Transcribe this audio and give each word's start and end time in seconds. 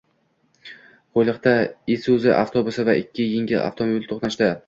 Qo‘yliqda 1.17 1.53
Isuzu 1.97 2.33
avtobusi 2.37 2.87
va 2.89 2.97
ikki 3.05 3.29
yengil 3.35 3.61
avtomobil 3.69 4.09
to‘qnashdi 4.13 4.51